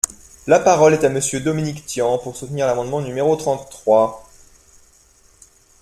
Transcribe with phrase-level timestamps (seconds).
[0.47, 4.25] La parole est à Monsieur Dominique Tian, pour soutenir l’amendement numéro trente-trois.